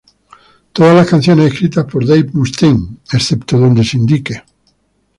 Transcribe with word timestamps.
Todas 0.73 0.95
las 0.95 1.07
canciones 1.07 1.53
escritas 1.53 1.85
por 1.85 2.07
Dave 2.07 2.25
Mustaine, 2.33 2.97
excepto 3.13 3.59
donde 3.59 3.83
se 3.83 3.97
indique. 3.97 4.43